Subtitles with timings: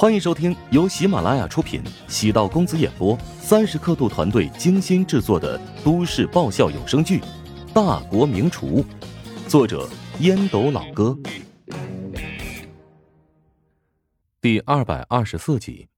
[0.00, 7.20] 欢迎收听由喜马拉雅出品、喜道公子演播、三十刻度团队精心制作的都市爆笑有声剧
[7.74, 8.82] 《大国名厨》，
[9.46, 9.86] 作者
[10.20, 11.14] 烟斗老哥，
[14.40, 15.90] 第二百二十四集。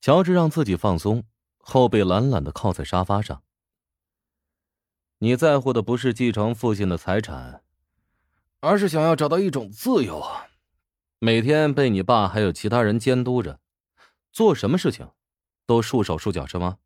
[0.00, 1.22] 乔治让自己放松，
[1.58, 3.44] 后背懒懒的靠在沙发上。
[5.18, 7.62] 你在乎的不是继承父亲的财产，
[8.58, 10.20] 而是想要找到一种自由。
[11.18, 13.58] 每天被你爸还有其他人监督着，
[14.32, 15.08] 做什么事情
[15.64, 16.76] 都束手束脚是吗？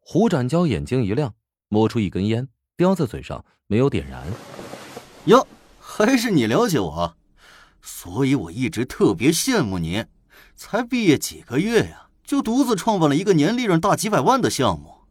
[0.00, 1.36] 胡展娇眼睛一亮，
[1.68, 4.26] 摸出一根烟，叼在嘴上，没有点燃。
[5.26, 5.46] 哟，
[5.78, 7.16] 还是你了解我，
[7.80, 10.04] 所以我一直特别羡慕你。
[10.56, 15.04] 才毕业几个月呀，就独自创办了一个年利润大几百万的项目。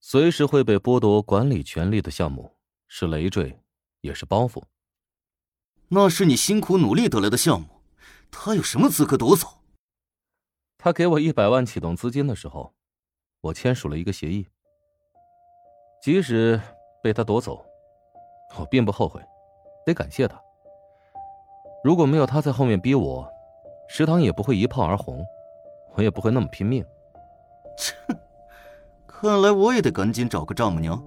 [0.00, 2.56] 随时会被剥夺管理权利的项目，
[2.88, 3.60] 是累赘，
[4.00, 4.64] 也是包袱。
[5.92, 7.66] 那是你辛苦努力得来的项目，
[8.30, 9.48] 他有什么资格夺走？
[10.78, 12.72] 他给我一百万启动资金的时候，
[13.40, 14.46] 我签署了一个协议。
[16.00, 16.60] 即使
[17.02, 17.66] 被他夺走，
[18.56, 19.20] 我并不后悔，
[19.84, 20.40] 得感谢他。
[21.82, 23.28] 如果没有他在后面逼我，
[23.88, 25.26] 食堂也不会一炮而红，
[25.96, 26.86] 我也不会那么拼命。
[27.76, 27.96] 切，
[29.08, 31.04] 看来我也得赶紧找个丈母娘。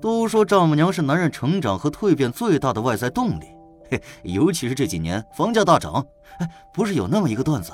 [0.00, 3.55] 都说丈母娘是男人成长和蜕变最大的外在动力。
[3.90, 6.06] 嘿， 尤其是这几年房价大涨，
[6.38, 7.72] 哎，不是有那么一个段子，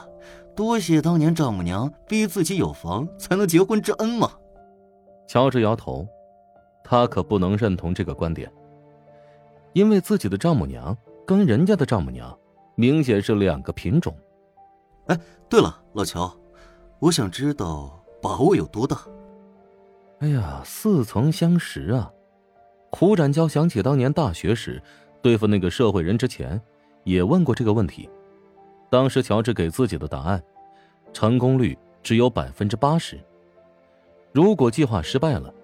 [0.55, 4.31] 多谢当年丈母娘逼自己有房才能结婚之恩吗？
[5.27, 6.07] 乔治摇头，
[6.85, 8.53] 他可不能认同这个观点，
[9.73, 10.97] 因为自己的丈母娘
[11.27, 12.39] 跟人家的丈母娘
[12.75, 14.15] 明显是两个品种。
[15.07, 15.19] 哎，
[15.49, 16.33] 对了，老乔，
[16.99, 18.99] 我想知道把握有多大？
[20.21, 22.13] 哎呀，似曾相识啊！
[22.93, 24.83] 胡展娇想起当年大学时。
[25.23, 26.61] 对付那个社会人之前，
[27.05, 28.11] 也问过这个问题。
[28.91, 30.43] 当时乔治给自己的答案，
[31.13, 33.19] 成功率只有百分之八十。
[34.33, 35.55] 如果计划失败了，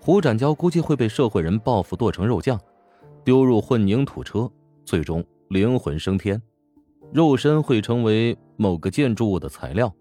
[0.00, 2.58] 胡展娇估计会被社会人报复剁成肉酱，
[3.24, 4.50] 丢入混凝土车，
[4.84, 6.40] 最终灵魂升天，
[7.12, 9.92] 肉身会成为某个建筑物的材料。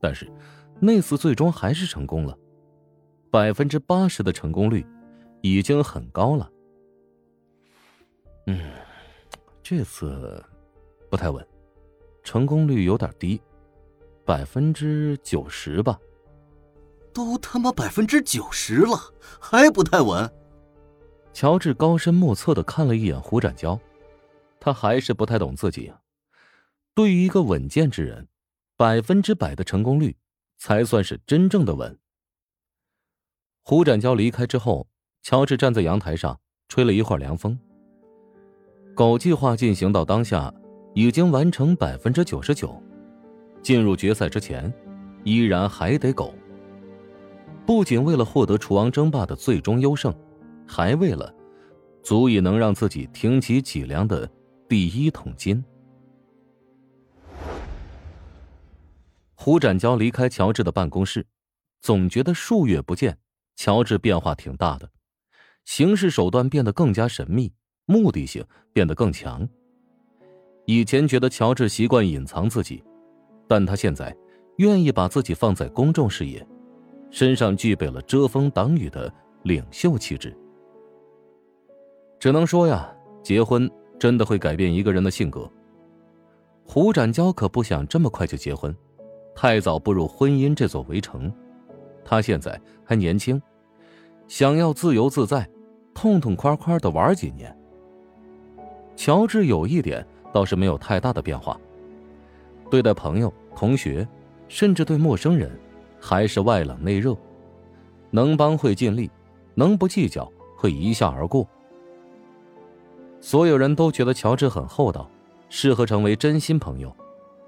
[0.00, 0.30] 但是，
[0.80, 2.36] 那次最终还是成功了，
[3.30, 4.84] 百分之八十的成功率，
[5.40, 6.50] 已经很高了。
[8.46, 8.72] 嗯，
[9.62, 10.44] 这次
[11.08, 11.46] 不太稳，
[12.22, 13.40] 成功率有点低，
[14.24, 15.98] 百分之九十吧。
[17.12, 18.96] 都他妈百分之九十了，
[19.40, 20.30] 还不太稳？
[21.32, 23.78] 乔治高深莫测的看了一眼胡展娇，
[24.58, 25.92] 他还是不太懂自己。
[26.94, 28.28] 对于一个稳健之人，
[28.76, 30.16] 百分之百的成功率
[30.58, 31.98] 才算是真正的稳。
[33.62, 34.88] 胡展娇离开之后，
[35.22, 37.58] 乔治站在阳台上吹了一会儿凉风。
[38.94, 40.52] 狗计划进行到当下，
[40.94, 42.80] 已经完成百分之九十九。
[43.62, 44.72] 进入决赛之前，
[45.24, 46.34] 依然还得狗。
[47.64, 50.14] 不仅为了获得厨王争霸的最终优胜，
[50.66, 51.32] 还为了
[52.02, 54.28] 足以能让自己挺起脊梁的
[54.68, 55.64] 第一桶金。
[59.34, 61.26] 胡展娇离开乔治的办公室，
[61.80, 63.16] 总觉得数月不见，
[63.56, 64.90] 乔治变化挺大的，
[65.64, 67.52] 行事手段变得更加神秘。
[67.86, 69.48] 目的性变得更强。
[70.64, 72.82] 以前觉得乔治习惯隐藏自己，
[73.48, 74.16] 但他现在
[74.56, 76.46] 愿意把自己放在公众视野，
[77.10, 80.36] 身上具备了遮风挡雨的领袖气质。
[82.20, 85.50] 只能说呀，结婚真的会改变一个人的性格。
[86.64, 88.74] 胡展娇可不想这么快就结婚，
[89.34, 91.30] 太早步入婚姻这座围城。
[92.04, 93.42] 他现在还年轻，
[94.28, 95.48] 想要自由自在，
[95.92, 97.54] 痛痛快快的玩几年。
[99.04, 101.58] 乔治有一点倒是没有太大的变化，
[102.70, 104.06] 对待朋友、同学，
[104.46, 105.50] 甚至对陌生人，
[106.00, 107.16] 还是外冷内热，
[108.12, 109.10] 能帮会尽力，
[109.56, 111.44] 能不计较会一笑而过。
[113.20, 115.10] 所有人都觉得乔治很厚道，
[115.48, 116.94] 适合成为真心朋友，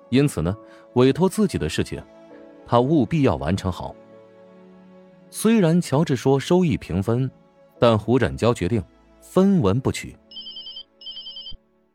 [0.08, 0.56] 因此呢，
[0.94, 2.02] 委托自己的事情，
[2.66, 3.94] 他务必要完成好。
[5.30, 7.30] 虽然乔治说收益平分，
[7.78, 8.82] 但胡展娇决定
[9.20, 10.16] 分文不取。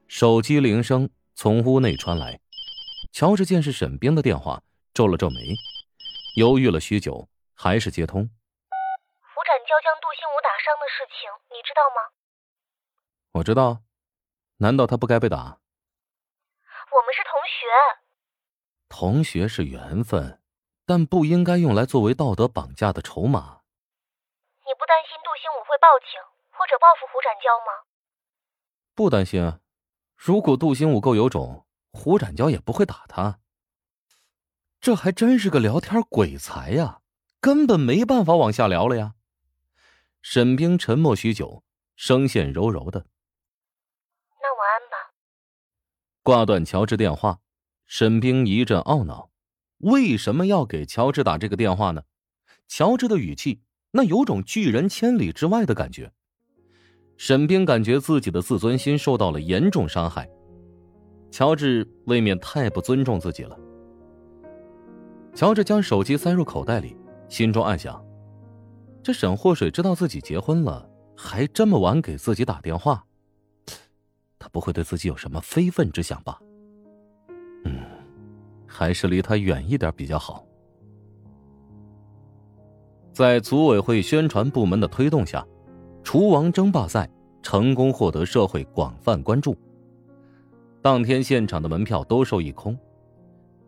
[0.10, 2.42] 手机铃声从屋内传来，
[3.12, 5.54] 乔治见是沈冰的电话，皱了皱眉，
[6.36, 8.24] 犹豫了许久，还是接通。
[8.24, 12.10] 胡展娇将杜兴武打伤的事情，你知道吗？
[13.34, 13.84] 我知道，
[14.58, 15.38] 难道他不该被打？
[15.38, 17.68] 我们是同学。
[18.90, 20.42] 同学是缘分，
[20.88, 23.62] 但不应该用来作为道德绑架的筹码。
[24.66, 26.20] 你不担心杜兴武会报警
[26.58, 27.86] 或者报复胡展娇吗？
[28.96, 29.60] 不担心啊。
[30.21, 33.39] 如果杜兴武够有种，胡展娇也不会打他。
[34.81, 37.00] 这还真是个聊天鬼才呀，
[37.39, 39.13] 根本没办法往下聊了呀。
[40.21, 41.63] 沈冰沉默许久，
[41.95, 43.06] 声线柔柔的
[44.42, 45.13] ：“那晚安吧。”
[46.22, 47.39] 挂断乔治电话，
[47.86, 49.31] 沈冰一阵懊恼：
[49.77, 52.04] 为什么要给乔治打这个电话呢？
[52.68, 53.62] 乔治的语气
[53.92, 56.12] 那有种拒人千里之外的感觉。
[57.19, 60.27] 沈冰感觉自己的自尊心受到了严重伤害，
[61.30, 63.60] 乔治未免太不尊重自己了。
[65.36, 66.95] 乔治将手机塞入口袋里，
[67.27, 68.01] 心中暗想：
[69.04, 73.04] 这沈祸水知道自己结婚了，还这么晚给自己打电话，
[74.39, 76.39] 他不会对自己有什么非分之想吧？
[77.65, 77.81] 嗯，
[78.65, 80.45] 还是离他远一点比较好。
[83.12, 85.45] 在组委会宣传部门的推动下，
[86.04, 87.10] 厨王争霸赛
[87.44, 89.56] 成功获得社会广泛关注。
[90.81, 92.78] 当天现场的门票都售一空，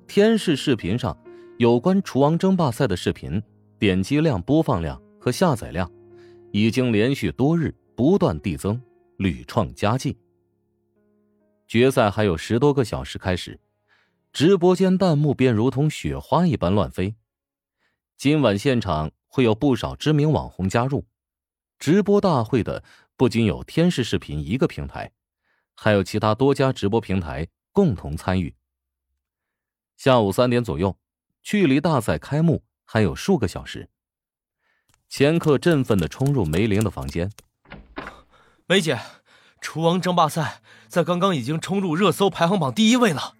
[0.07, 1.15] 天视视频上
[1.57, 3.41] 有关厨王争霸赛的视频
[3.77, 5.91] 点击量、播放量和下载量，
[6.51, 8.81] 已经连续多日不断递增，
[9.17, 10.17] 屡创佳绩。
[11.67, 13.59] 决赛还有十多个小时开始，
[14.33, 17.15] 直播间弹幕便如同雪花一般乱飞。
[18.17, 19.11] 今晚现场。
[19.33, 21.05] 会有不少知名网红加入，
[21.81, 22.83] 直播大会的
[23.17, 25.09] 不仅有天视视频一个平台，
[25.73, 28.53] 还有其他多家直播平台共同参与。
[29.97, 30.95] 下午三点左右，
[31.41, 33.89] 距离大赛开幕还有数个小时。
[35.09, 37.31] 钱克振奋的冲入梅玲的房间
[38.69, 38.99] ：“梅姐，
[39.59, 43.33] 厨王争霸赛在刚刚已经冲入热搜排行榜第一位了。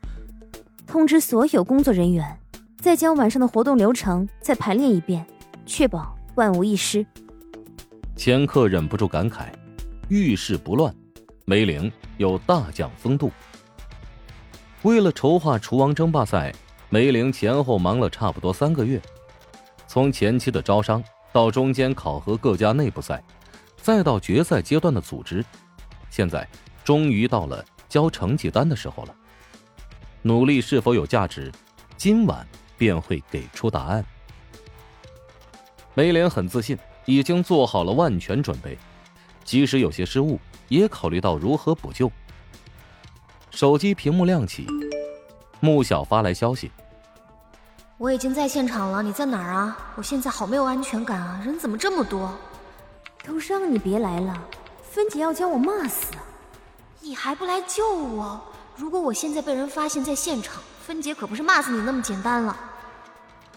[0.87, 2.39] 通知所有工作人员，
[2.79, 5.23] 再将晚上的活动流程再排练一遍。”
[5.67, 7.05] 确保万无一失。
[8.23, 9.47] 前客忍不住感慨
[10.07, 10.95] ：“遇事不乱，
[11.43, 13.31] 梅玲有大将风度。”
[14.83, 16.53] 为了筹划厨王争霸赛，
[16.87, 19.01] 梅玲前后忙了差不多三个月，
[19.87, 21.03] 从前期的招商
[21.33, 23.23] 到中间考核各家内部赛，
[23.77, 25.43] 再到决赛阶段的组织，
[26.11, 26.47] 现在
[26.83, 29.15] 终于到了交成绩单的时候了。
[30.21, 31.51] 努力是否有价值，
[31.97, 32.47] 今晚
[32.77, 34.05] 便会给出答案。
[35.95, 38.77] 梅莲很自信，已经做好了万全准备，
[39.43, 42.11] 即使有些失误，也考虑到如何补救。
[43.49, 44.65] 手机屏幕亮起，
[45.59, 46.71] 穆小发来消息
[47.97, 49.77] ：“我已经在现场了，你在哪儿啊？
[49.95, 51.41] 我现在好没有安全感啊！
[51.43, 52.31] 人怎么这么多？
[53.25, 54.41] 都让你别来了，
[54.81, 56.13] 芬姐要将我骂死！
[57.01, 58.39] 你还不来救我？
[58.77, 62.55] 如果我现在被人发现在现场，芬姐可不是骂死你那么简单了。”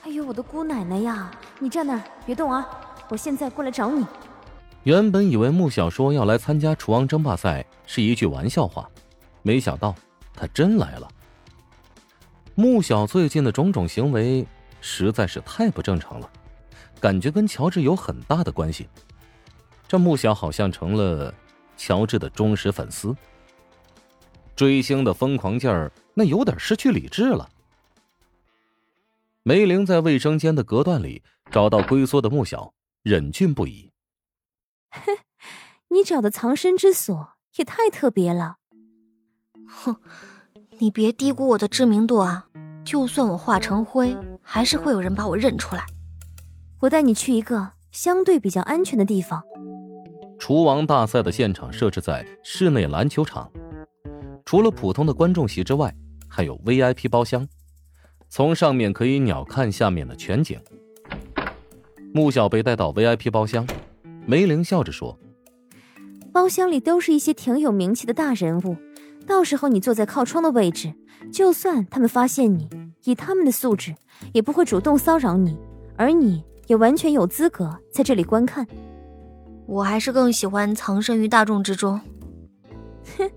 [0.04, 1.30] 哎呦，我的姑奶奶呀！
[1.58, 2.66] 你站那儿别动啊，
[3.08, 4.04] 我现在过来找你。
[4.84, 8.88] 原本以为穆小说要来参加厨王争霸赛是一句玩笑话，
[9.42, 9.94] 没想到
[10.34, 11.08] 他真来了。
[12.54, 14.46] 穆小最近的种种行为
[14.80, 16.30] 实在是太不正常了，
[17.00, 18.88] 感觉跟乔治有很大的关系。
[19.88, 21.32] 这穆小好像成了
[21.76, 23.16] 乔治的忠实粉丝，
[24.54, 27.48] 追星的疯狂劲儿那有点失去理智了。
[29.42, 32.72] 梅玲在卫生间的隔断里找到龟缩的穆小，
[33.04, 33.90] 忍俊不已。
[34.88, 35.18] 哼，
[35.94, 38.56] 你找的藏身之所也太特别了。
[39.68, 39.96] 哼，
[40.78, 42.48] 你别低估我的知名度啊！
[42.82, 45.84] 就算我化成灰，还是会有人把我认出来。
[46.80, 49.42] 我带你去一个相对比较安全的地方。
[50.38, 53.52] 厨王大赛的现场设置在室内篮球场，
[54.46, 55.94] 除了普通的观众席之外，
[56.26, 57.46] 还有 VIP 包厢。
[58.30, 60.58] 从上面可以鸟瞰下面的全景。
[62.16, 63.66] 穆小被带到 VIP 包厢，
[64.24, 65.18] 梅玲笑着说
[66.32, 68.76] ：“包厢里都是一些挺有名气的大人物，
[69.26, 70.94] 到时候你坐在靠窗的位置，
[71.32, 72.68] 就算他们发现你，
[73.02, 73.96] 以他们的素质，
[74.32, 75.58] 也不会主动骚扰你，
[75.96, 78.64] 而你也完全有资格在这里观看。
[79.66, 82.00] 我还是更喜欢藏身于大众之中。
[83.18, 83.28] 哼，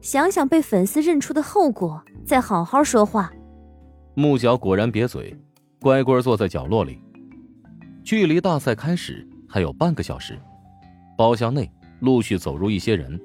[0.00, 3.30] 想想被粉丝认出的后果，再好好说话。”
[4.16, 5.38] 穆小果然瘪嘴，
[5.78, 7.03] 乖乖坐在角落里。
[8.04, 10.38] 距离大赛开始还有半个小时，
[11.16, 13.18] 包厢内陆续走入一些人。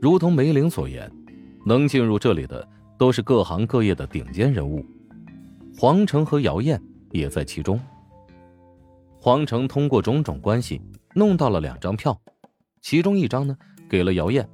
[0.00, 1.10] 如同梅玲所言，
[1.66, 2.66] 能进入这里的
[2.96, 4.86] 都是各行各业的顶尖人物。
[5.76, 6.80] 黄成和姚燕
[7.10, 7.80] 也在其中。
[9.18, 10.80] 黄成通过种种关系
[11.16, 12.16] 弄到了两张票，
[12.80, 13.56] 其中一张呢
[13.88, 14.48] 给了姚燕，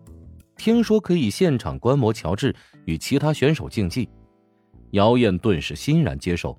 [0.56, 4.08] 听说可以现场观摩乔治与其他选手竞技。
[4.92, 6.58] 姚燕顿时欣然接受。